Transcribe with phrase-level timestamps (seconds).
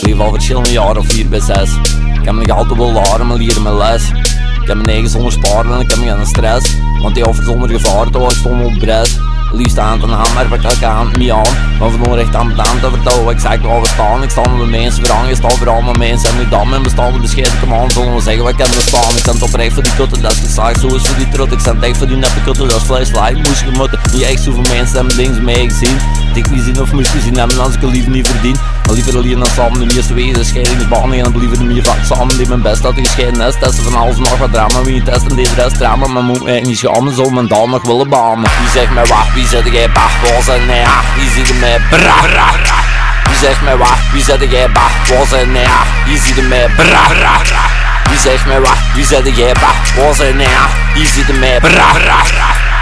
[0.00, 1.76] leef al verschillende jaren of vier bij zes.
[2.18, 4.10] Ik heb me nog altijd wel laren, maar leren mijn les.
[4.60, 6.76] Ik heb mijn eigen zonder sparen en ik heb geen stress.
[7.02, 9.18] Want die offert zonder gevaar, terwijl ik stond op bres.
[9.52, 11.46] Liefst aan te naam, maar ik elke hand niet aan.
[11.78, 14.22] Maar van onrecht aan bedaan te wat ik zeg waar we staan.
[14.22, 16.30] Ik sta met de mensen verhangen, ik sta voor allemaal mensen.
[16.34, 19.16] En ik dan mijn bestaande bescheiden kom aan, zullen we zeggen wat ik heb bestaan.
[19.16, 21.52] Ik ben oprecht voor die kutten, dat is gezaagd, zo is voor die trut.
[21.52, 23.34] Ik ben echt voor die neppe kutten, dat is vlees live.
[23.34, 25.96] Moest je moeten, niet echt zoveel mensen hebben links mee gezien.
[26.34, 28.56] Ik niet zien of moest gezien hebben als ik het liever niet verdien.
[28.86, 31.95] Maar liever alleen dan samen de meeste wezen, scheidingsbanen en liever de meer die
[32.60, 33.54] mijn best dat gescheiden is.
[33.60, 36.78] Testen van alles nog wat drama, wie testen deze rest drama, maar moet mij niet
[36.78, 38.50] schamen, zo mijn dan nog willen banen.
[38.60, 40.84] Wie zegt mij wacht, wie zet jij bach, en nee,
[41.16, 42.48] wie ziet mij bra, bra.
[43.24, 45.66] Wie zegt mij wacht, wie zet jij bach, en nee,
[46.06, 47.40] wie ziet mij bra, bra.
[48.08, 50.46] Wie zegt mij wacht, wie zet jij bach, en nee,
[50.94, 52.18] wie ziet mij bra, bra.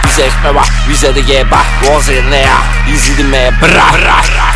[0.02, 1.66] Wie zegt mij wacht, wie zet jij bach,
[2.08, 2.46] en nee,
[2.84, 4.53] wie ziet mij bra, bra, bra.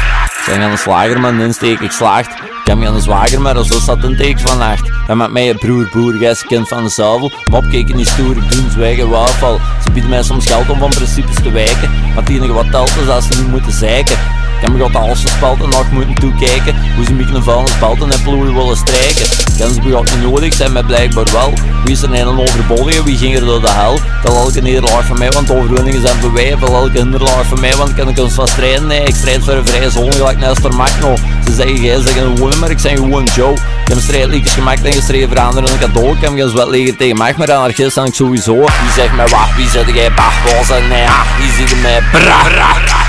[0.48, 2.30] Zijn aan de slager, man, insteek ik slaagt.
[2.30, 4.90] Ik heb me aan de zwager, maar zo zat een teken van nacht.
[5.08, 7.32] En met mij een broer, boer, gijs, kind van de zuivel.
[7.50, 9.60] Mop keken niet stoer, ik zwijgen wafel.
[9.84, 11.90] Ze bieden mij soms geld om van principes te wijken.
[11.90, 14.16] Maar het enige wat telt is als ze niet moeten zeiken.
[14.58, 16.74] Ik heb me God alles gespeld en nog moeten toekijken.
[16.96, 19.26] Hoe ze mij een vuilnis spelten en ploegen willen strijken.
[19.56, 21.52] Kennen ze begot niet nodig, zijn mij blijkbaar wel.
[21.84, 23.98] Wie is er een overbodige, wie ging er door de hel?
[24.22, 26.56] Tel elke nederlaag van mij, want overwinningen zijn voor wij.
[26.60, 28.86] Tel elke hinderlaag van mij, want ik kan kunst van strijden.
[28.86, 31.16] Nee, ik strijd voor een vrije zone, gelijk Nestor Magno.
[31.44, 33.52] Ze zeggen, jij zegt gewoon, maar ik zeg gewoon Joe.
[33.52, 36.16] Ik heb strijdliedjes gemaakt en gestreden voor anderen een cadeau.
[36.16, 38.54] Ik heb geen zwet liggen tegen mij, maar anarchist en ik sowieso.
[38.54, 40.12] Wie zegt mij wacht, wie zet jij?
[40.12, 41.06] Bach, en nee,
[41.38, 42.02] wie ziet er mij?
[42.12, 43.07] Bra.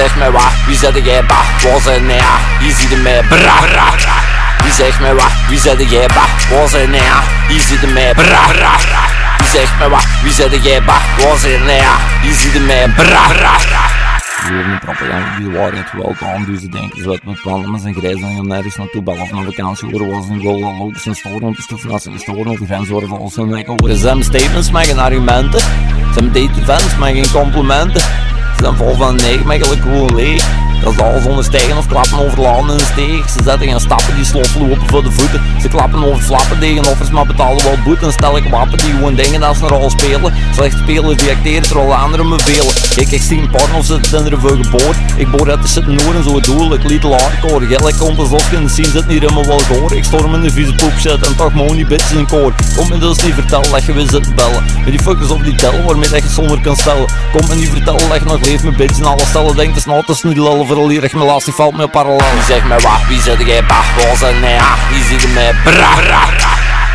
[0.00, 0.52] Zegt mij wat?
[0.66, 1.62] Wie zet jij bah?
[1.62, 2.20] Was en nee,
[2.60, 3.94] hier ziet mij bra, bra.
[4.62, 5.32] Wie zegt mij wat?
[5.48, 6.28] Wie zet jij bah?
[6.50, 7.00] Was en nee,
[7.48, 8.76] hier ziet mij bra, bra.
[9.38, 10.04] Wie zegt mij wat?
[10.22, 11.00] Wie zet jij bah?
[11.18, 11.80] Was en nee,
[12.22, 13.56] hier ziet mij bra, bra,
[14.42, 18.20] hebben propaganda, die waarheid wel aan, dus ze denken ze met plannen met zijn grijs
[18.20, 21.54] en nergens naartoe bellen of naar vakantie horen was een goal al zijn storen om
[21.54, 23.96] te stoffen als ze gestoren over grens worden van ons en wijken horen.
[23.96, 28.29] Ze hebben statements geen argumenten, ze hebben date met geen complimenten.
[28.60, 30.59] Ze zijn vol van nee, maar eigenlijk gewoon leeg.
[30.82, 33.30] Dat is alles onderstijgen of klappen over landen en steeg.
[33.30, 35.40] Ze zetten geen stappen die sloffen lopen voor de voeten.
[35.60, 38.12] Ze klappen over flappen tegen offers, maar betalen wel boeten.
[38.12, 40.34] Stel ik wapen die gewoon dingen als een rol spelen.
[40.54, 42.74] Slecht spelen die acteren terwijl anderen me velen.
[42.96, 44.96] Ik een porno zitten in de geboord.
[45.16, 46.74] Ik boor uit de zitten noorden, zo doel.
[46.74, 47.66] Ik liet hardcore.
[47.66, 49.92] Gelijk komt als in de scene zit niet helemaal wel goor.
[49.94, 52.52] Ik storm in de vieze poep shit en toch money bitches in koor.
[52.76, 54.64] Kom me dus niet vertellen dat je weer zit bellen.
[54.84, 57.06] Met die fuckers op die tel waarmee dat je zonder kan stellen.
[57.32, 59.56] Kom me niet vertellen dat je nog leeft met bitches en alles stellen.
[59.56, 62.80] Denk dus nou, het is niet lullen verlierig me lastig valt me parallel zegt mij
[62.80, 64.58] wacht, wie zet jij bach, was en nee,
[64.90, 66.52] wie ziet er mij bra, bra, bra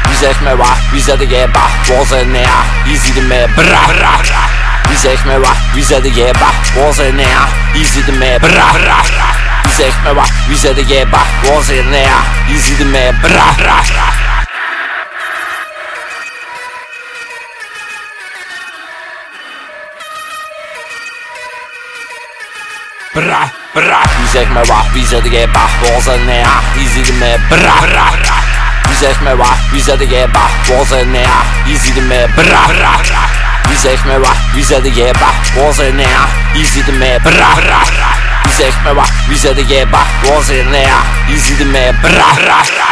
[0.07, 2.45] Wie zegt mij wacht, wie zet jij bach, was en nee,
[2.83, 4.43] wie ziet er mij bra, bra, bra
[4.87, 7.25] Wie zegt mij wacht, wie zet jij bach, was en nee,
[7.73, 9.27] wie ziet er mij bra, bra, bra
[9.63, 12.07] Wie zegt mij wacht, wie zet jij bach, was en nee,
[12.47, 14.24] wie ziet er mij bra, bra, bra
[23.15, 24.01] Bra, bra.
[24.17, 24.85] Wie zegt mij wat?
[24.91, 25.71] Wie zet jij bach?
[25.79, 26.43] Was en nee,
[26.73, 27.39] wie ziet er mij?
[27.47, 28.03] Bra, bra.
[28.87, 29.57] Wie zegt mij wat?
[29.71, 30.67] Wie zet jij bach?
[30.67, 31.25] Was en nee,
[31.65, 32.27] wie ziet er mij?
[32.35, 32.99] Bra, bra.
[33.67, 34.35] Wie zegt mij wat?
[34.53, 35.53] Wie zet jij bach?
[35.53, 36.05] Was en nee,
[36.53, 37.19] wie ziet er mij?
[37.19, 37.81] Bra, bra.
[38.43, 39.09] Wie zegt mij wat?
[39.27, 40.07] Wie zet jij bach?
[40.21, 40.87] Was en nee,
[41.27, 41.93] wie ziet er mij?
[42.01, 42.84] Bra, bra.